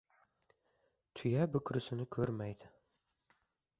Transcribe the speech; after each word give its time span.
•Tuya 1.19 1.43
bukrisni 1.57 2.09
ko‘rmaydi. 2.17 2.71